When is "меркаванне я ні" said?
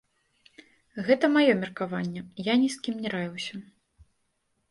1.59-2.69